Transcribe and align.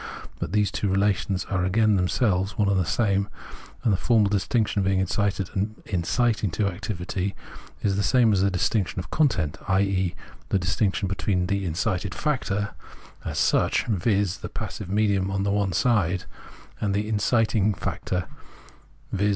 But 0.39 0.51
these 0.51 0.71
two 0.71 0.89
relations 0.89 1.45
are 1.51 1.63
again 1.63 1.95
themselves 1.95 2.57
one 2.57 2.67
and 2.67 2.79
the 2.79 2.85
same, 2.87 3.29
and 3.83 3.93
the 3.93 3.97
formal 3.97 4.29
distinction 4.31 4.79
of 4.79 4.85
being 4.85 4.97
incited 4.97 5.51
and 5.53 5.75
of 5.77 5.93
inciting 5.93 6.49
to 6.57 6.65
activity, 6.65 7.35
is 7.83 7.97
the 7.97 8.01
same 8.01 8.33
as 8.33 8.41
the 8.41 8.49
distinction 8.49 8.97
of 8.97 9.11
content, 9.11 9.59
i.e. 9.67 10.15
the 10.49 10.57
distinc 10.57 10.95
tion 10.95 11.07
between 11.07 11.45
the 11.45 11.65
incited 11.67 12.15
factor 12.15 12.73
as 13.23 13.37
such, 13.37 13.85
viz. 13.85 14.37
the 14.37 14.49
passive 14.49 14.89
medium, 14.89 15.29
on 15.29 15.43
the 15.43 15.51
one 15.51 15.71
side, 15.71 16.23
and 16.79 16.95
the 16.95 17.07
inciting 17.07 17.75
factor, 17.75 18.25
viz. 19.11 19.29